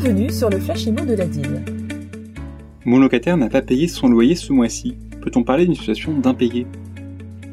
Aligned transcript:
Bienvenue 0.00 0.30
sur 0.30 0.48
le 0.48 0.60
Flash 0.60 0.86
Imo 0.86 1.04
de 1.04 1.14
la 1.14 1.24
DIL. 1.24 1.60
Mon 2.84 2.98
locataire 2.98 3.36
n'a 3.36 3.48
pas 3.48 3.62
payé 3.62 3.88
son 3.88 4.06
loyer 4.06 4.36
ce 4.36 4.52
mois-ci. 4.52 4.94
Peut-on 5.20 5.42
parler 5.42 5.64
d'une 5.64 5.74
situation 5.74 6.16
d'impayé? 6.16 6.68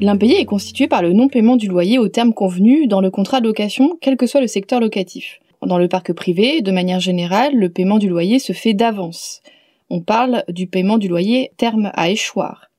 L'impayé 0.00 0.38
est 0.38 0.44
constitué 0.44 0.86
par 0.86 1.02
le 1.02 1.12
non-paiement 1.12 1.56
du 1.56 1.66
loyer 1.66 1.98
au 1.98 2.06
terme 2.06 2.32
convenu 2.32 2.86
dans 2.86 3.00
le 3.00 3.10
contrat 3.10 3.40
de 3.40 3.48
location, 3.48 3.98
quel 4.00 4.16
que 4.16 4.28
soit 4.28 4.40
le 4.40 4.46
secteur 4.46 4.78
locatif. 4.78 5.40
Dans 5.60 5.76
le 5.76 5.88
parc 5.88 6.12
privé, 6.12 6.62
de 6.62 6.70
manière 6.70 7.00
générale, 7.00 7.56
le 7.56 7.68
paiement 7.68 7.98
du 7.98 8.08
loyer 8.08 8.38
se 8.38 8.52
fait 8.52 8.74
d'avance. 8.74 9.42
On 9.90 10.00
parle 10.00 10.44
du 10.48 10.68
paiement 10.68 10.98
du 10.98 11.08
loyer 11.08 11.50
terme 11.56 11.90
à 11.94 12.10
échoir. 12.10 12.70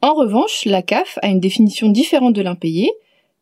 En 0.00 0.14
revanche, 0.14 0.64
la 0.64 0.80
CAF 0.80 1.18
a 1.20 1.28
une 1.28 1.40
définition 1.40 1.90
différente 1.90 2.34
de 2.34 2.42
l'impayé. 2.42 2.90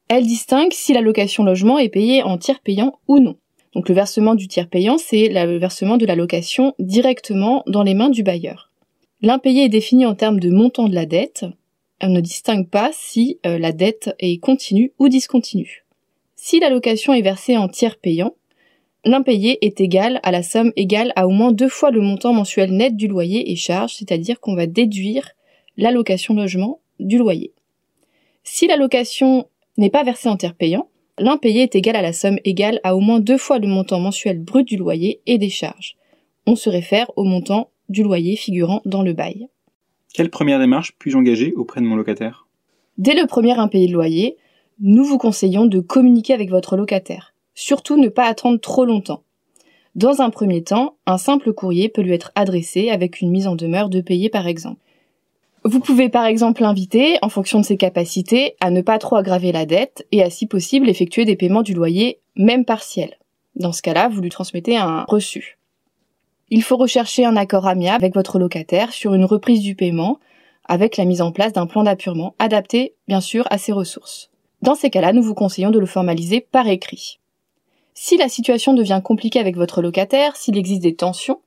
Elle 0.09 0.27
distingue 0.27 0.73
si 0.73 0.93
la 0.93 1.03
location 1.03 1.45
logement 1.45 1.79
est 1.79 1.89
payée 1.89 2.25
en 2.25 2.37
tiers 2.37 2.59
payant 2.59 2.99
ou 3.07 3.21
non. 3.21 3.37
Donc 3.77 3.91
le 3.91 3.95
versement 3.95 4.35
du 4.35 4.49
tiers 4.49 4.71
payant, 4.71 4.97
c'est 4.97 5.29
le 5.29 5.59
versement 5.59 5.99
de 5.99 6.07
la 6.07 6.15
location 6.17 6.75
directement 6.79 7.63
dans 7.67 7.83
les 7.83 7.93
mains 7.93 8.09
du 8.09 8.23
bailleur. 8.23 8.73
L'impayé 9.21 9.65
est 9.65 9.69
défini 9.69 10.07
en 10.07 10.15
termes 10.15 10.41
de 10.41 10.49
montant 10.49 10.89
de 10.89 10.95
la 10.95 11.05
dette. 11.05 11.45
Elle 11.99 12.13
ne 12.13 12.23
distingue 12.23 12.71
pas 12.71 12.89
si 12.95 13.39
euh, 13.45 13.59
la 13.59 13.73
dette 13.73 14.15
est 14.19 14.39
continue 14.39 14.95
ou 14.99 15.11
discontinue. 15.11 15.85
Si 16.37 16.59
la 16.59 16.71
location 16.71 17.13
est 17.13 17.21
versée 17.21 17.59
en 17.59 17.69
tiers 17.69 17.99
payant, 17.99 18.35
l'impayé 19.05 19.59
est 19.61 19.79
égal 19.79 20.21
à 20.23 20.31
la 20.31 20.43
somme 20.43 20.73
égale 20.77 21.13
à 21.15 21.27
au 21.27 21.31
moins 21.31 21.53
deux 21.53 21.69
fois 21.69 21.91
le 21.91 22.01
montant 22.01 22.33
mensuel 22.33 22.73
net 22.73 22.97
du 22.97 23.09
loyer 23.09 23.53
et 23.53 23.57
charges, 23.57 23.97
c'est-à-dire 23.97 24.41
qu'on 24.41 24.57
va 24.57 24.67
déduire 24.67 25.33
l'allocation 25.77 26.33
logement 26.33 26.81
du 26.99 27.19
loyer. 27.19 27.53
Si 28.43 28.69
la 28.69 28.79
location 28.79 29.49
n'est 29.77 29.91
pas 29.91 30.03
versée 30.03 30.31
en 30.31 30.39
tiers 30.39 30.55
payant, 30.55 30.89
l'impayé 31.19 31.63
est 31.63 31.75
égal 31.75 31.97
à 31.97 32.03
la 32.03 32.13
somme 32.13 32.39
égale 32.45 32.81
à 32.83 32.97
au 32.97 33.01
moins 33.01 33.21
deux 33.21 33.39
fois 33.39 33.59
le 33.59 33.69
montant 33.69 34.01
mensuel 34.01 34.39
brut 34.39 34.67
du 34.67 34.77
loyer 34.77 35.21
et 35.27 35.39
des 35.39 35.51
charges. 35.51 35.97
On 36.47 36.57
se 36.57 36.71
réfère 36.71 37.11
au 37.17 37.25
montant 37.25 37.71
du 37.89 38.03
loyer 38.03 38.37
figurant 38.37 38.83
dans 38.85 39.03
le 39.03 39.13
bail. 39.13 39.49
Quelle 40.15 40.31
première 40.31 40.59
démarche 40.59 40.93
puis-je 40.99 41.17
engager 41.17 41.53
auprès 41.55 41.81
de 41.81 41.87
mon 41.87 41.97
locataire? 41.97 42.47
Dès 42.99 43.15
le 43.15 43.27
premier 43.27 43.59
impayé 43.59 43.89
de 43.89 43.93
loyer, 43.93 44.37
nous 44.81 45.05
vous 45.05 45.19
conseillons 45.19 45.67
de 45.67 45.81
communiquer 45.81 46.33
avec 46.35 46.51
votre 46.51 46.77
locataire. 46.77 47.35
Surtout 47.55 47.97
ne 47.97 48.09
pas 48.09 48.27
attendre 48.27 48.61
trop 48.61 48.85
longtemps. 48.85 49.23
Dans 49.95 50.21
un 50.21 50.31
premier 50.31 50.63
temps, 50.63 50.97
un 51.07 51.19
simple 51.19 51.53
courrier 51.53 51.89
peut 51.89 52.03
lui 52.03 52.13
être 52.13 52.33
adressé 52.35 52.91
avec 52.91 53.21
une 53.21 53.31
mise 53.31 53.47
en 53.47 53.57
demeure 53.57 53.89
de 53.89 54.01
payer 54.01 54.29
par 54.29 54.47
exemple. 54.47 54.81
Vous 55.69 55.81
pouvez 55.81 56.09
par 56.09 56.27
exemple 56.27 56.63
l'inviter, 56.63 57.19
en 57.23 57.29
fonction 57.29 57.59
de 57.59 57.65
ses 57.65 57.77
capacités, 57.77 58.55
à 58.61 58.71
ne 58.71 58.83
pas 58.83 59.01
trop 59.01 59.17
aggraver 59.17 59.51
la 59.51 59.67
dette 59.67 60.07
et 60.13 60.23
à 60.23 60.31
si 60.31 60.47
possible 60.47 60.89
effectuer 60.89 61.25
des 61.25 61.35
paiements 61.35 61.63
du 61.63 61.75
loyer, 61.75 62.21
même 62.37 62.65
partiels. 62.65 63.19
Dans 63.57 63.73
ce 63.73 63.83
cas-là, 63.83 64.09
vous 64.09 64.21
lui 64.21 64.31
transmettez 64.31 64.77
un 64.77 65.05
reçu. 65.09 65.59
Il 66.51 66.63
faut 66.63 66.77
rechercher 66.77 67.25
un 67.25 67.37
accord 67.37 67.67
amiable 67.67 68.05
avec 68.05 68.15
votre 68.15 68.39
locataire 68.39 68.93
sur 68.93 69.15
une 69.15 69.25
reprise 69.25 69.61
du 69.61 69.75
paiement, 69.75 70.21
avec 70.67 70.97
la 70.97 71.05
mise 71.05 71.21
en 71.21 71.33
place 71.33 71.53
d'un 71.53 71.67
plan 71.67 71.83
d'appurement 71.83 72.37
adapté, 72.39 72.95
bien 73.09 73.21
sûr, 73.21 73.45
à 73.51 73.59
ses 73.59 73.73
ressources. 73.73 74.31
Dans 74.63 74.77
ces 74.77 74.89
cas-là, 74.89 75.13
nous 75.13 75.23
vous 75.23 75.35
conseillons 75.35 75.73
de 75.73 75.81
le 75.81 75.87
formaliser 75.87 76.41
par 76.41 76.69
écrit. 76.69 77.19
Si 77.93 78.17
la 78.17 78.29
situation 78.29 78.73
devient 78.73 79.01
compliquée 79.03 79.41
avec 79.41 79.57
votre 79.57 79.83
locataire, 79.83 80.37
s'il 80.37 80.57
existe 80.59 80.83
des 80.83 80.95
tensions, 80.95 81.41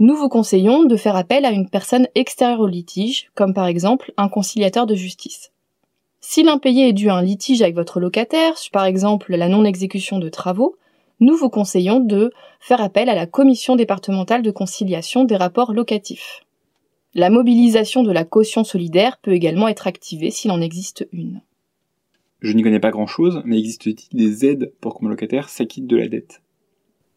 nous 0.00 0.14
vous 0.14 0.28
conseillons 0.28 0.84
de 0.84 0.96
faire 0.96 1.16
appel 1.16 1.44
à 1.44 1.50
une 1.50 1.68
personne 1.68 2.06
extérieure 2.14 2.60
au 2.60 2.66
litige, 2.68 3.30
comme 3.34 3.52
par 3.52 3.66
exemple 3.66 4.12
un 4.16 4.28
conciliateur 4.28 4.86
de 4.86 4.94
justice. 4.94 5.50
Si 6.20 6.42
l'impayé 6.42 6.88
est 6.88 6.92
dû 6.92 7.08
à 7.08 7.14
un 7.14 7.22
litige 7.22 7.62
avec 7.62 7.74
votre 7.74 7.98
locataire, 8.00 8.54
par 8.72 8.84
exemple 8.84 9.34
la 9.34 9.48
non-exécution 9.48 10.18
de 10.18 10.28
travaux, 10.28 10.76
nous 11.20 11.36
vous 11.36 11.48
conseillons 11.48 11.98
de 11.98 12.32
faire 12.60 12.80
appel 12.80 13.08
à 13.08 13.14
la 13.14 13.26
commission 13.26 13.74
départementale 13.74 14.42
de 14.42 14.50
conciliation 14.52 15.24
des 15.24 15.36
rapports 15.36 15.72
locatifs. 15.72 16.44
La 17.14 17.30
mobilisation 17.30 18.02
de 18.04 18.12
la 18.12 18.24
caution 18.24 18.62
solidaire 18.62 19.18
peut 19.20 19.32
également 19.32 19.66
être 19.66 19.88
activée 19.88 20.30
s'il 20.30 20.52
en 20.52 20.60
existe 20.60 21.08
une. 21.12 21.40
Je 22.40 22.52
n'y 22.52 22.62
connais 22.62 22.78
pas 22.78 22.92
grand-chose, 22.92 23.42
mais 23.44 23.58
existe-t-il 23.58 24.16
des 24.16 24.46
aides 24.46 24.72
pour 24.80 24.94
que 24.96 25.02
mon 25.02 25.10
locataire 25.10 25.48
s'acquitte 25.48 25.88
de 25.88 25.96
la 25.96 26.06
dette? 26.06 26.40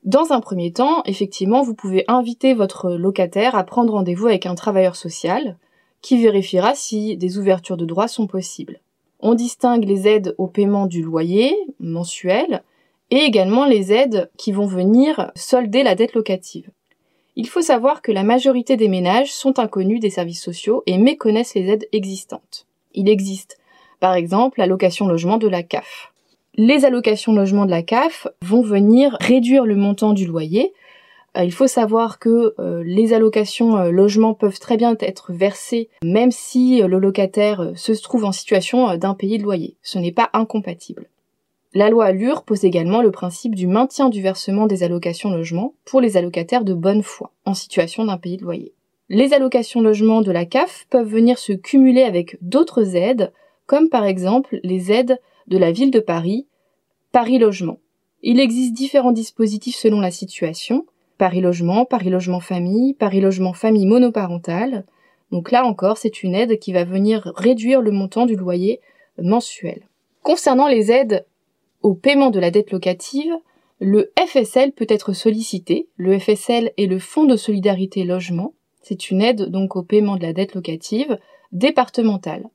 Dans 0.04 0.32
un 0.32 0.40
premier 0.40 0.72
temps, 0.72 1.04
effectivement, 1.06 1.62
vous 1.62 1.76
pouvez 1.76 2.06
inviter 2.08 2.56
votre 2.56 2.92
locataire 2.94 3.54
à 3.54 3.64
prendre 3.64 3.94
rendez-vous 3.94 4.28
avec 4.28 4.48
un 4.48 4.56
travailleur 4.56 4.96
social 4.96 5.58
qui 6.02 6.22
vérifiera 6.22 6.74
si 6.74 7.18
des 7.18 7.38
ouvertures 7.38 7.78
de 7.78 7.86
droits 7.86 8.08
sont 8.08 8.26
possibles. 8.26 8.80
On 9.20 9.36
distingue 9.36 9.86
les 9.86 10.08
aides 10.08 10.34
au 10.40 10.48
paiement 10.48 10.88
du 10.88 11.04
loyer 11.04 11.56
mensuel 11.80 12.64
et 13.12 13.18
également 13.18 13.66
les 13.66 13.94
aides 13.94 14.32
qui 14.38 14.52
vont 14.52 14.66
venir 14.66 15.32
solder 15.36 15.84
la 15.84 15.94
dette 15.94 16.16
locative. 16.16 16.72
Il 17.36 17.48
faut 17.48 17.62
savoir 17.62 18.02
que 18.02 18.12
la 18.12 18.24
majorité 18.24 18.78
des 18.78 18.88
ménages 18.88 19.32
sont 19.32 19.60
inconnus 19.60 20.00
des 20.00 20.10
services 20.10 20.42
sociaux 20.42 20.82
et 20.88 20.98
méconnaissent 20.98 21.54
les 21.54 21.70
aides 21.70 21.88
existantes. 21.92 22.66
Il 22.94 23.08
existe, 23.08 23.60
par 24.00 24.16
exemple, 24.16 24.60
la 24.60 24.66
location 24.66 25.08
logement 25.08 25.38
de 25.38 25.48
la 25.48 25.62
CAF 25.62 26.11
les 26.56 26.86
allocations 26.86 27.34
logement 27.34 27.66
de 27.66 27.72
la 27.72 27.84
CAF 27.84 28.28
vont 28.42 28.62
venir 28.62 29.18
réduire 29.22 29.66
le 29.66 29.76
montant 29.76 30.14
du 30.14 30.26
loyer. 30.26 30.74
Euh, 31.38 31.44
il 31.44 31.54
faut 31.54 31.68
savoir 31.68 32.20
que 32.20 32.54
euh, 32.60 32.84
les 32.86 33.14
allocations 33.14 33.78
euh, 33.78 33.92
logement 33.92 34.34
peuvent 34.34 34.60
très 34.60 34.76
bien 34.76 34.96
être 35.00 35.32
versées 35.32 35.90
même 36.04 36.32
si 36.32 36.82
le 36.82 37.00
locataire 37.00 37.72
se 37.76 37.94
trouve 37.94 38.26
en 38.26 38.34
situation 38.34 38.98
d'impayé 38.98 39.38
de 39.38 39.44
loyer. 39.44 39.78
Ce 39.82 39.98
n'est 39.98 40.12
pas 40.12 40.30
incompatible. 40.34 41.08
La 41.74 41.90
loi 41.90 42.06
Allure 42.06 42.44
pose 42.44 42.66
également 42.66 43.02
le 43.02 43.12
principe 43.12 43.56
du 43.56 43.66
maintien 43.66 44.10
du 44.10 44.22
versement 44.22 44.68
des 44.68 44.84
allocations 44.84 45.30
logement 45.30 45.74
pour 45.86 46.02
les 46.02 46.18
allocataires 46.18 46.66
de 46.66 46.74
bonne 46.74 47.02
foi 47.02 47.32
en 47.46 47.54
situation 47.54 48.04
d'impayé 48.04 48.36
de 48.36 48.44
loyer. 48.44 48.74
Les 49.08 49.34
allocations 49.34 49.82
logement 49.82 50.22
de 50.22 50.32
la 50.32 50.44
CAF 50.44 50.86
peuvent 50.90 51.08
venir 51.08 51.38
se 51.38 51.54
cumuler 51.54 52.04
avec 52.04 52.38
d'autres 52.42 52.98
aides, 52.98 53.32
comme 53.68 53.88
par 53.88 54.04
exemple 54.04 54.60
les 54.64 54.92
aides 54.92 55.18
de 55.48 55.58
la 55.58 55.72
ville 55.72 55.92
de 55.92 56.00
Paris, 56.00 56.48
Paris 57.12 57.40
Logement. 57.40 57.80
Il 58.24 58.40
existe 58.40 58.74
différents 58.74 59.12
dispositifs 59.12 59.76
selon 59.76 60.00
la 60.00 60.12
situation. 60.12 60.86
Paris 61.18 61.42
Logement, 61.42 61.86
Paris 61.86 62.10
Logement 62.10 62.40
Famille, 62.40 62.94
Paris 62.94 63.22
Logement 63.22 63.54
Famille 63.54 63.86
monoparentale. 63.86 64.86
Donc 65.32 65.52
là 65.52 65.66
encore, 65.66 65.98
c'est 65.98 66.24
une 66.24 66.36
aide 66.36 66.60
qui 66.60 66.74
va 66.74 66.84
venir 66.84 67.32
réduire 67.36 67.82
le 67.82 67.92
montant 67.92 68.26
du 68.26 68.36
loyer 68.36 68.80
mensuel. 69.18 69.88
Concernant 70.24 70.68
les 70.68 70.92
aides 70.92 71.26
au 71.82 71.94
paiement 71.94 72.30
de 72.30 72.40
la 72.40 72.52
dette 72.52 72.72
locative, 72.72 73.34
le 73.80 74.12
FSL 74.20 74.72
peut 74.72 74.86
être 74.88 75.14
sollicité. 75.14 75.88
Le 75.98 76.18
FSL 76.20 76.72
est 76.78 76.86
le 76.86 77.00
Fonds 77.00 77.26
de 77.26 77.36
solidarité 77.36 78.04
logement. 78.04 78.54
C'est 78.82 79.10
une 79.10 79.22
aide 79.22 79.46
donc 79.50 79.76
au 79.76 79.82
paiement 79.82 80.18
de 80.18 80.22
la 80.22 80.34
dette 80.34 80.54
locative 80.54 81.18
départementale. 81.52 82.50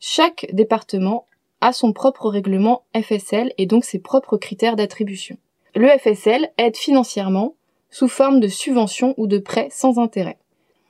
Chaque 0.00 0.46
département 0.52 1.26
a 1.60 1.72
son 1.72 1.92
propre 1.92 2.28
règlement 2.28 2.84
FSL 2.94 3.52
et 3.58 3.66
donc 3.66 3.84
ses 3.84 3.98
propres 3.98 4.36
critères 4.36 4.76
d'attribution. 4.76 5.36
Le 5.74 5.88
FSL 5.88 6.50
aide 6.58 6.76
financièrement 6.76 7.54
sous 7.90 8.08
forme 8.08 8.40
de 8.40 8.48
subvention 8.48 9.14
ou 9.16 9.26
de 9.26 9.38
prêt 9.38 9.68
sans 9.70 9.98
intérêt. 9.98 10.38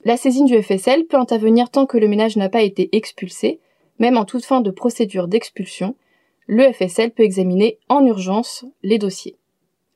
La 0.05 0.17
saisine 0.17 0.47
du 0.47 0.61
FSL 0.63 1.07
peut 1.07 1.17
intervenir 1.17 1.71
tant 1.71 1.87
que 1.87 1.99
le 1.99 2.09
ménage 2.09 2.37
n'a 2.37 2.49
pas 2.49 2.63
été 2.63 2.89
expulsé, 2.97 3.61
même 3.99 4.17
en 4.17 4.25
toute 4.25 4.45
fin 4.45 4.61
de 4.61 4.71
procédure 4.71 5.29
d'expulsion, 5.29 5.97
le 6.47 6.73
FSL 6.73 7.11
peut 7.11 7.25
examiner 7.25 7.79
en 7.89 8.05
urgence 8.07 8.65
les 8.83 8.99
dossiers. 8.99 9.37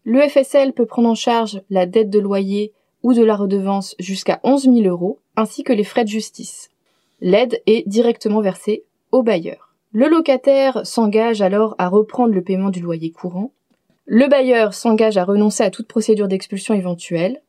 Le 0.02 0.26
FSL 0.28 0.72
peut 0.72 0.86
prendre 0.86 1.08
en 1.08 1.14
charge 1.14 1.62
la 1.70 1.86
dette 1.86 2.10
de 2.10 2.18
loyer 2.18 2.72
ou 3.02 3.14
de 3.14 3.22
la 3.22 3.36
redevance 3.36 3.94
jusqu'à 3.98 4.40
11 4.42 4.64
000 4.64 4.80
euros, 4.80 5.20
ainsi 5.36 5.62
que 5.62 5.72
les 5.72 5.84
frais 5.84 6.04
de 6.04 6.08
justice. 6.08 6.70
L'aide 7.20 7.62
est 7.66 7.86
directement 7.88 8.40
versée 8.40 8.84
au 9.12 9.22
bailleur. 9.22 9.69
Le 9.92 10.08
locataire 10.08 10.86
s'engage 10.86 11.42
alors 11.42 11.74
à 11.78 11.88
reprendre 11.88 12.32
le 12.32 12.42
paiement 12.42 12.70
du 12.70 12.80
loyer 12.80 13.10
courant. 13.10 13.50
Le 14.06 14.28
bailleur 14.28 14.72
s'engage 14.72 15.16
à 15.16 15.24
renoncer 15.24 15.64
à 15.64 15.70
toute 15.70 15.88
procédure 15.88 16.28
d'expulsion 16.28 16.74
éventuelle. 16.74 17.42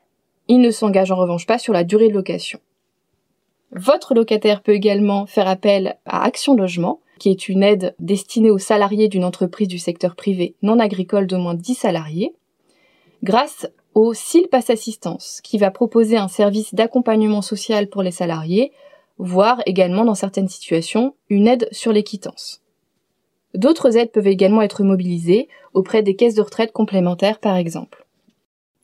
Il 0.48 0.60
ne 0.60 0.72
s'engage 0.72 1.12
en 1.12 1.18
revanche 1.18 1.46
pas 1.46 1.60
sur 1.60 1.72
la 1.72 1.84
durée 1.84 2.10
de 2.10 2.16
location. 2.16 2.60
Votre 3.74 4.16
locataire 4.16 4.64
peut 4.64 4.74
également 4.74 5.28
faire 5.28 5.48
appel 5.48 5.98
à 6.06 6.24
Action 6.24 6.56
Logement, 6.56 7.00
qui 7.20 7.30
est 7.30 7.48
une 7.48 7.62
aide 7.62 7.94
destinée 8.00 8.50
aux 8.50 8.58
salariés 8.58 9.08
d'une 9.08 9.24
entreprise 9.24 9.68
du 9.68 9.78
secteur 9.78 10.16
privé 10.16 10.56
non 10.64 10.80
agricole 10.80 11.28
d'au 11.28 11.38
moins 11.38 11.54
10 11.54 11.76
salariés, 11.76 12.34
grâce 13.22 13.68
au 13.94 14.16
SILPAS 14.16 14.66
Assistance, 14.70 15.42
qui 15.44 15.60
va 15.60 15.70
proposer 15.70 16.18
un 16.18 16.28
service 16.28 16.74
d'accompagnement 16.74 17.44
social 17.44 17.88
pour 17.88 18.02
les 18.02 18.12
salariés 18.12 18.72
voire 19.18 19.62
également 19.66 20.06
dans 20.06 20.16
certaines 20.16 20.50
situations 20.50 21.16
une 21.30 21.48
aide 21.48 21.68
sur 21.72 21.92
les 21.92 22.04
quittances. 22.04 22.62
D'autres 23.54 23.98
aides 23.98 24.12
peuvent 24.12 24.28
également 24.28 24.62
être 24.62 24.84
mobilisées 24.84 25.50
auprès 25.74 26.04
des 26.04 26.16
caisses 26.16 26.36
de 26.36 26.42
retraite 26.42 26.72
complémentaires 26.72 27.40
par 27.40 27.56
exemple. 27.56 28.06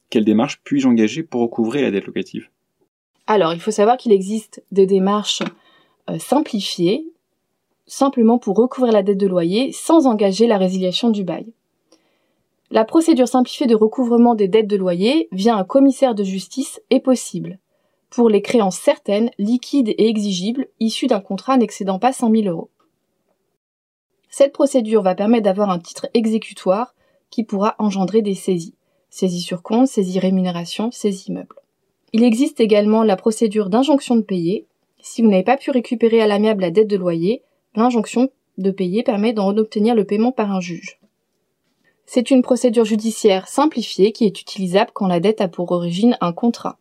Quelle 0.10 0.26
démarche 0.26 0.62
puis-je 0.64 0.88
engager 0.88 1.24
pour 1.24 1.42
recouvrer 1.42 1.82
la 1.82 1.92
dette 1.92 2.06
locative? 2.06 2.50
Alors, 3.28 3.54
il 3.54 3.60
faut 3.60 3.72
savoir 3.72 3.98
qu'il 3.98 4.14
existe 4.14 4.64
des 4.72 4.86
démarches 4.86 5.44
euh, 6.10 6.18
simplifiées, 6.18 7.06
simplement 7.86 8.38
pour 8.38 8.56
recouvrir 8.56 8.94
la 8.94 9.04
dette 9.04 9.18
de 9.18 9.28
loyer 9.28 9.74
sans 9.74 10.08
engager 10.08 10.48
la 10.48 10.58
résiliation 10.58 11.10
du 11.10 11.24
bail. 11.26 11.52
La 12.72 12.86
procédure 12.86 13.28
simplifiée 13.28 13.68
de 13.68 13.76
recouvrement 13.76 14.36
des 14.36 14.48
dettes 14.48 14.68
de 14.68 14.76
loyer 14.76 15.28
via 15.32 15.56
un 15.56 15.64
commissaire 15.64 16.16
de 16.16 16.24
justice 16.24 16.82
est 16.90 17.00
possible 17.00 17.60
pour 18.10 18.30
les 18.30 18.42
créances 18.42 18.80
certaines, 18.80 19.32
liquides 19.38 19.90
et 19.90 20.08
exigibles, 20.08 20.68
issues 20.80 21.08
d'un 21.08 21.20
contrat 21.20 21.58
n'excédant 21.58 22.00
pas 22.00 22.14
100 22.14 22.32
000 22.32 22.48
euros. 22.48 22.70
Cette 24.30 24.54
procédure 24.54 25.02
va 25.02 25.16
permettre 25.16 25.44
d'avoir 25.44 25.70
un 25.70 25.80
titre 25.80 26.08
exécutoire 26.14 26.94
qui 27.30 27.44
pourra 27.44 27.76
engendrer 27.80 28.22
des 28.22 28.36
saisies. 28.36 28.76
Saisie 29.10 29.42
sur 29.42 29.64
compte, 29.64 29.88
saisie 29.88 30.20
rémunération, 30.20 30.92
saisie 30.92 31.32
meuble. 31.32 31.56
Il 32.14 32.24
existe 32.24 32.60
également 32.60 33.04
la 33.04 33.16
procédure 33.16 33.70
d'injonction 33.70 34.16
de 34.16 34.22
payer. 34.22 34.66
Si 35.02 35.22
vous 35.22 35.30
n'avez 35.30 35.44
pas 35.44 35.58
pu 35.58 35.72
récupérer 35.72 36.22
à 36.22 36.28
l'amiable 36.28 36.62
la 36.62 36.72
dette 36.72 36.88
de 36.88 36.98
loyer, 36.98 37.44
l'injonction 37.76 38.30
de 38.58 38.72
payer 38.72 39.04
permet 39.04 39.34
d'en 39.34 39.56
obtenir 39.58 39.96
le 39.96 40.06
paiement 40.06 40.32
par 40.32 40.52
un 40.52 40.62
juge. 40.62 41.00
C'est 42.06 42.32
une 42.32 42.42
procédure 42.42 42.86
judiciaire 42.86 43.48
simplifiée 43.48 44.12
qui 44.14 44.26
est 44.26 44.42
utilisable 44.42 44.92
quand 44.94 45.08
la 45.08 45.20
dette 45.20 45.42
a 45.42 45.48
pour 45.48 45.72
origine 45.72 46.18
un 46.22 46.32
contrat. 46.32 46.80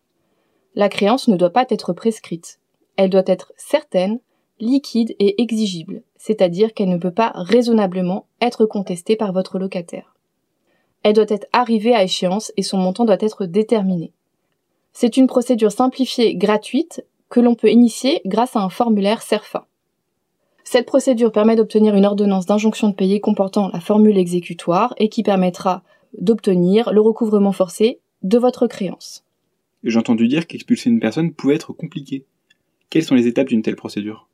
La 0.77 0.91
créance 0.91 1.27
ne 1.27 1.37
doit 1.37 1.51
pas 1.51 1.65
être 1.71 1.95
prescrite. 1.95 2.61
Elle 2.97 3.09
doit 3.09 3.23
être 3.27 3.53
certaine, 3.57 4.21
liquide 4.61 5.17
et 5.19 5.41
exigible, 5.43 6.03
c'est-à-dire 6.17 6.75
qu'elle 6.75 6.91
ne 6.91 6.99
peut 6.99 7.11
pas 7.11 7.33
raisonnablement 7.35 8.27
être 8.43 8.67
contestée 8.67 9.17
par 9.17 9.33
votre 9.33 9.59
locataire. 9.59 10.15
Elle 11.03 11.15
doit 11.15 11.25
être 11.29 11.47
arrivée 11.53 11.95
à 11.95 12.03
échéance 12.03 12.53
et 12.59 12.63
son 12.63 12.77
montant 12.77 13.07
doit 13.07 13.17
être 13.21 13.47
déterminé. 13.47 14.13
C'est 14.93 15.17
une 15.17 15.27
procédure 15.27 15.73
simplifiée 15.73 16.35
gratuite 16.37 17.05
que 17.29 17.41
l'on 17.41 17.55
peut 17.55 17.71
initier 17.71 18.21
grâce 18.27 18.55
à 18.55 18.61
un 18.61 18.69
formulaire 18.69 19.23
CERFA. 19.23 19.67
Cette 20.65 20.87
procédure 20.87 21.33
permet 21.33 21.57
d'obtenir 21.57 21.95
une 21.95 22.07
ordonnance 22.07 22.47
d'injonction 22.47 22.89
de 22.89 22.95
payer 22.95 23.21
comportant 23.21 23.71
la 23.73 23.81
formule 23.81 24.19
exécutoire 24.19 24.95
et 24.99 25.09
qui 25.09 25.23
permettra 25.23 25.83
d'obtenir 26.19 26.93
le 26.93 27.01
recouvrement 27.01 27.53
forcé 27.53 28.01
de 28.23 28.39
votre 28.39 28.67
créance. 28.67 29.26
J'ai 29.87 30.01
entendu 30.01 30.27
dire 30.27 30.49
qu'expulser 30.49 30.91
une 30.91 30.99
personne 30.99 31.33
pouvait 31.33 31.55
être 31.55 31.73
compliqué. 31.73 32.25
Quelles 32.91 33.05
sont 33.05 33.15
les 33.15 33.29
étapes 33.29 33.47
d'une 33.47 33.63
telle 33.63 33.77
procédure? 33.77 34.29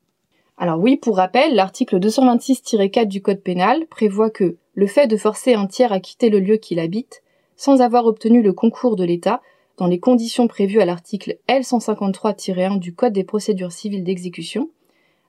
Alors 0.57 0.79
oui, 0.79 0.97
pour 0.97 1.17
rappel, 1.17 1.53
l'article 1.53 1.99
226-4 1.99 3.05
du 3.05 3.21
Code 3.21 3.41
pénal 3.41 3.85
prévoit 3.85 4.31
que 4.31 4.57
le 4.73 4.87
fait 4.87 5.05
de 5.05 5.15
forcer 5.15 5.53
un 5.53 5.67
tiers 5.67 5.93
à 5.93 5.99
quitter 5.99 6.31
le 6.31 6.39
lieu 6.39 6.57
qu'il 6.57 6.79
habite, 6.79 7.21
sans 7.55 7.81
avoir 7.81 8.07
obtenu 8.07 8.41
le 8.41 8.51
concours 8.51 8.95
de 8.95 9.03
l'État, 9.03 9.43
dans 9.77 9.85
les 9.85 9.99
conditions 9.99 10.47
prévues 10.47 10.81
à 10.81 10.85
l'article 10.85 11.37
L153-1 11.47 12.79
du 12.79 12.95
Code 12.95 13.13
des 13.13 13.23
procédures 13.23 13.71
civiles 13.71 14.03
d'exécution, 14.03 14.71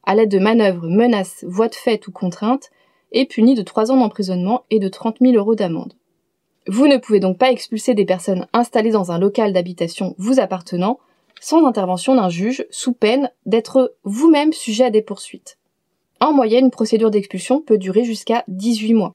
à 0.04 0.14
l'aide 0.14 0.30
de 0.30 0.38
manœuvres, 0.38 0.88
menaces, 0.88 1.44
voies 1.46 1.68
de 1.68 1.74
fait 1.74 2.06
ou 2.06 2.12
contraintes, 2.12 2.70
est 3.12 3.26
puni 3.26 3.54
de 3.54 3.62
3 3.62 3.92
ans 3.92 3.98
d'emprisonnement 3.98 4.64
et 4.70 4.78
de 4.78 4.88
30 4.88 5.18
000 5.20 5.34
euros 5.34 5.54
d'amende. 5.54 5.92
Vous 6.66 6.86
ne 6.86 6.96
pouvez 6.96 7.20
donc 7.20 7.36
pas 7.38 7.50
expulser 7.50 7.94
des 7.94 8.06
personnes 8.06 8.46
installées 8.52 8.90
dans 8.90 9.12
un 9.12 9.18
local 9.18 9.52
d'habitation 9.52 10.14
vous 10.18 10.40
appartenant 10.40 10.98
sans 11.40 11.66
intervention 11.66 12.14
d'un 12.14 12.30
juge 12.30 12.64
sous 12.70 12.94
peine 12.94 13.30
d'être 13.44 13.94
vous-même 14.04 14.54
sujet 14.54 14.84
à 14.84 14.90
des 14.90 15.02
poursuites. 15.02 15.58
En 16.20 16.32
moyenne, 16.32 16.64
une 16.64 16.70
procédure 16.70 17.10
d'expulsion 17.10 17.60
peut 17.60 17.76
durer 17.76 18.04
jusqu'à 18.04 18.44
18 18.48 18.94
mois. 18.94 19.12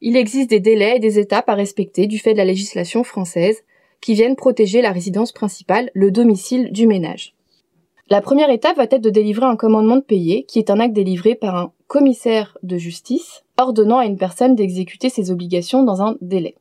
Il 0.00 0.16
existe 0.16 0.50
des 0.50 0.58
délais 0.58 0.96
et 0.96 1.00
des 1.00 1.20
étapes 1.20 1.48
à 1.48 1.54
respecter 1.54 2.08
du 2.08 2.18
fait 2.18 2.32
de 2.32 2.38
la 2.38 2.44
législation 2.44 3.04
française 3.04 3.62
qui 4.00 4.14
viennent 4.14 4.34
protéger 4.34 4.82
la 4.82 4.90
résidence 4.90 5.30
principale, 5.30 5.90
le 5.94 6.10
domicile 6.10 6.72
du 6.72 6.88
ménage. 6.88 7.34
La 8.08 8.20
première 8.20 8.50
étape 8.50 8.78
va 8.78 8.84
être 8.84 9.00
de 9.00 9.10
délivrer 9.10 9.46
un 9.46 9.54
commandement 9.54 9.96
de 9.96 10.00
payer, 10.00 10.42
qui 10.44 10.58
est 10.58 10.70
un 10.70 10.80
acte 10.80 10.94
délivré 10.94 11.36
par 11.36 11.54
un 11.54 11.72
commissaire 11.86 12.58
de 12.64 12.78
justice, 12.78 13.44
ordonnant 13.56 13.98
à 13.98 14.06
une 14.06 14.16
personne 14.16 14.56
d'exécuter 14.56 15.10
ses 15.10 15.30
obligations 15.30 15.84
dans 15.84 16.02
un 16.02 16.16
délai. 16.20 16.56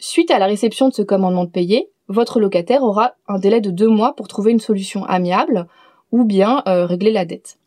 Suite 0.00 0.30
à 0.30 0.38
la 0.38 0.46
réception 0.46 0.88
de 0.88 0.94
ce 0.94 1.02
commandement 1.02 1.44
de 1.44 1.50
payer, 1.50 1.90
votre 2.06 2.38
locataire 2.38 2.84
aura 2.84 3.14
un 3.26 3.38
délai 3.38 3.60
de 3.60 3.70
deux 3.70 3.88
mois 3.88 4.14
pour 4.14 4.28
trouver 4.28 4.52
une 4.52 4.60
solution 4.60 5.04
amiable 5.04 5.66
ou 6.12 6.24
bien 6.24 6.62
euh, 6.68 6.86
régler 6.86 7.10
la 7.10 7.24
dette. 7.24 7.58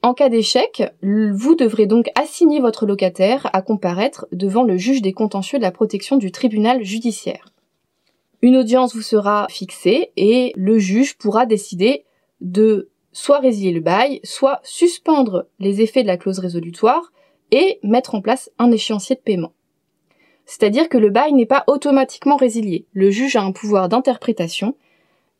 En 0.00 0.14
cas 0.14 0.28
d'échec, 0.28 0.82
vous 1.02 1.54
devrez 1.54 1.86
donc 1.86 2.10
assigner 2.14 2.60
votre 2.60 2.86
locataire 2.86 3.48
à 3.52 3.62
comparaître 3.62 4.26
devant 4.32 4.62
le 4.62 4.76
juge 4.76 5.02
des 5.02 5.12
contentieux 5.12 5.58
de 5.58 5.62
la 5.62 5.70
protection 5.70 6.16
du 6.16 6.32
tribunal 6.32 6.82
judiciaire. 6.82 7.52
Une 8.42 8.56
audience 8.56 8.94
vous 8.94 9.02
sera 9.02 9.46
fixée 9.48 10.10
et 10.16 10.52
le 10.56 10.78
juge 10.78 11.16
pourra 11.16 11.46
décider 11.46 12.04
de 12.40 12.90
soit 13.12 13.38
résilier 13.38 13.72
le 13.72 13.80
bail, 13.80 14.20
soit 14.24 14.60
suspendre 14.64 15.46
les 15.60 15.80
effets 15.80 16.02
de 16.02 16.08
la 16.08 16.16
clause 16.16 16.40
résolutoire 16.40 17.12
et 17.52 17.78
mettre 17.82 18.14
en 18.16 18.20
place 18.20 18.50
un 18.58 18.72
échéancier 18.72 19.14
de 19.14 19.20
paiement. 19.20 19.52
C'est-à-dire 20.52 20.90
que 20.90 20.98
le 20.98 21.08
bail 21.08 21.32
n'est 21.32 21.46
pas 21.46 21.64
automatiquement 21.66 22.36
résilié. 22.36 22.84
Le 22.92 23.08
juge 23.08 23.36
a 23.36 23.42
un 23.42 23.52
pouvoir 23.52 23.88
d'interprétation, 23.88 24.76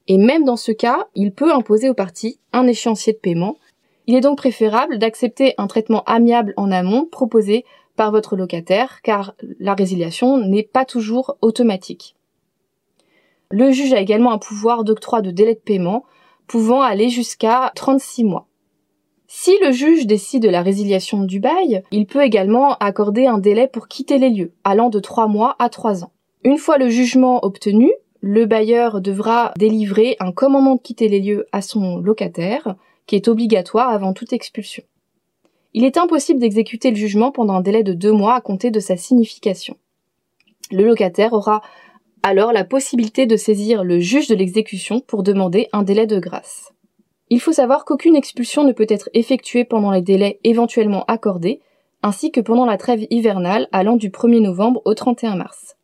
et 0.09 0.17
même 0.17 0.43
dans 0.43 0.57
ce 0.57 0.73
cas, 0.73 1.07
il 1.15 1.35
peut 1.35 1.53
imposer 1.53 1.91
aux 1.91 1.95
parties 1.95 2.41
un 2.55 2.67
échéancier 2.67 3.13
de 3.13 3.19
paiement. 3.19 3.59
Il 4.07 4.15
est 4.15 4.23
donc 4.23 4.39
préférable 4.39 4.97
d'accepter 4.97 5.53
un 5.59 5.67
traitement 5.67 6.03
amiable 6.05 6.55
en 6.57 6.73
amont 6.73 7.05
proposé 7.05 7.67
par 7.95 8.11
votre 8.11 8.37
locataire, 8.37 9.03
car 9.03 9.35
la 9.61 9.75
résiliation 9.75 10.39
n'est 10.39 10.63
pas 10.63 10.87
toujours 10.87 11.37
automatique. 11.43 12.17
Le 13.51 13.71
juge 13.71 13.93
a 13.93 14.01
également 14.01 14.33
un 14.33 14.39
pouvoir 14.39 14.83
d'octroi 14.83 15.21
de 15.21 15.31
délai 15.31 15.53
de 15.53 15.61
paiement 15.61 16.07
pouvant 16.47 16.81
aller 16.81 17.11
jusqu'à 17.11 17.71
36 17.75 18.25
mois. 18.25 18.47
Si 19.35 19.57
le 19.65 19.73
juge 19.73 20.07
décide 20.07 20.43
de 20.43 20.51
la 20.51 20.61
résiliation 20.61 21.25
du 21.25 21.41
bail, 21.41 21.83
il 21.91 22.05
peut 22.05 22.23
également 22.23 22.75
accorder 22.75 23.27
un 23.27 23.39
délai 23.39 23.67
pour 23.67 23.89
quitter 23.89 24.19
les 24.19 24.29
lieux, 24.29 24.53
allant 24.63 24.91
de 24.91 25.01
3 25.01 25.27
mois 25.27 25.57
à 25.59 25.71
3 25.71 26.05
ans. 26.05 26.13
Une 26.45 26.59
fois 26.59 26.77
le 26.77 26.91
jugement 26.91 27.43
obtenu, 27.43 27.91
le 28.21 28.45
bailleur 28.45 29.01
devra 29.01 29.55
délivrer 29.57 30.17
un 30.21 30.33
commandement 30.33 30.75
de 30.75 30.83
quitter 30.83 31.09
les 31.09 31.19
lieux 31.19 31.47
à 31.51 31.63
son 31.63 31.97
locataire, 31.97 32.77
qui 33.07 33.17
est 33.17 33.27
obligatoire 33.27 33.89
avant 33.89 34.13
toute 34.13 34.35
expulsion. 34.35 34.83
Il 35.73 35.85
est 35.85 35.97
impossible 35.97 36.39
d'exécuter 36.39 36.91
le 36.91 36.97
jugement 36.97 37.33
pendant 37.33 37.55
un 37.55 37.63
délai 37.63 37.83
de 37.83 37.95
deux 37.95 38.13
mois 38.13 38.35
à 38.35 38.43
compter 38.43 38.71
de 38.71 38.81
sa 38.81 38.99
signification. 38.99 39.79
Le 40.71 40.85
locataire 40.85 41.33
aura 41.33 41.63
alors 42.23 42.53
la 42.53 42.65
possibilité 42.65 43.25
de 43.25 43.37
saisir 43.37 43.83
le 43.83 43.99
juge 43.99 44.29
de 44.29 44.35
l'exécution 44.35 45.01
pour 45.01 45.23
demander 45.23 45.69
un 45.73 45.85
délai 45.85 46.07
de 46.07 46.21
grâce. 46.21 46.73
Il 47.33 47.41
faut 47.41 47.53
savoir 47.55 47.87
qu'aucune 47.87 48.15
expulsion 48.15 48.63
ne 48.63 48.73
peut 48.73 48.85
être 48.91 49.09
effectuée 49.15 49.65
pendant 49.65 49.91
les 49.91 50.03
délais 50.03 50.39
éventuellement 50.45 51.07
accordés, 51.09 51.63
ainsi 52.03 52.31
que 52.31 52.43
pendant 52.43 52.67
la 52.67 52.77
trêve 52.77 53.07
hivernale 53.09 53.69
allant 53.73 53.97
du 53.97 54.11
1er 54.11 54.43
novembre 54.43 54.83
au 54.85 54.93
31 54.93 55.37
mars. 55.37 55.79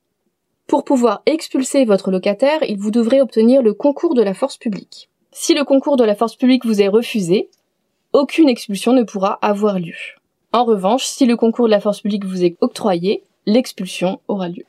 Pour 0.67 0.85
pouvoir 0.85 1.23
expulser 1.25 1.87
votre 1.87 2.11
locataire, 2.11 2.63
il 2.69 2.77
vous 2.77 2.91
devrez 2.91 3.23
obtenir 3.23 3.63
le 3.63 3.73
concours 3.73 4.13
de 4.13 4.21
la 4.21 4.35
force 4.35 4.59
publique. 4.59 5.09
Si 5.33 5.55
le 5.55 5.65
concours 5.65 5.97
de 5.97 6.05
la 6.05 6.15
force 6.15 6.37
publique 6.37 6.67
vous 6.67 6.83
est 6.83 6.89
refusé, 6.89 7.49
aucune 8.13 8.51
expulsion 8.51 8.93
ne 8.93 9.05
pourra 9.05 9.39
avoir 9.41 9.79
lieu. 9.79 9.97
En 10.53 10.67
revanche, 10.67 11.07
si 11.07 11.25
le 11.25 11.39
concours 11.39 11.65
de 11.65 11.71
la 11.71 11.81
force 11.81 12.03
publique 12.03 12.27
vous 12.27 12.45
est 12.45 12.59
octroyé, 12.61 13.25
l'expulsion 13.47 14.21
aura 14.29 14.51
lieu. 14.51 14.65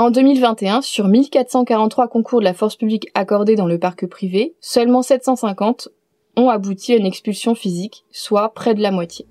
En 0.00 0.12
2021, 0.12 0.80
sur 0.80 1.08
1443 1.08 2.06
concours 2.06 2.38
de 2.38 2.44
la 2.44 2.54
force 2.54 2.76
publique 2.76 3.08
accordés 3.14 3.56
dans 3.56 3.66
le 3.66 3.80
parc 3.80 4.06
privé, 4.06 4.54
seulement 4.60 5.02
750 5.02 5.88
ont 6.36 6.50
abouti 6.50 6.92
à 6.92 6.96
une 6.96 7.04
expulsion 7.04 7.56
physique, 7.56 8.04
soit 8.12 8.54
près 8.54 8.76
de 8.76 8.80
la 8.80 8.92
moitié. 8.92 9.26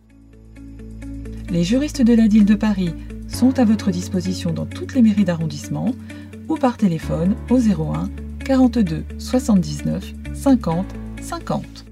Les 1.50 1.64
juristes 1.64 2.02
de 2.02 2.14
la 2.14 2.28
DIL 2.28 2.44
de 2.44 2.56
Paris 2.56 2.90
sont 3.30 3.58
à 3.60 3.64
votre 3.64 3.92
disposition 3.92 4.52
dans 4.52 4.66
toutes 4.66 4.94
les 4.94 5.02
mairies 5.02 5.24
d'arrondissement 5.24 5.94
ou 6.50 6.56
par 6.58 6.76
téléphone 6.76 7.38
au 7.50 7.60
01 7.60 8.10
42 8.44 9.06
79 9.20 10.14
50 10.34 10.86
50. 11.22 11.87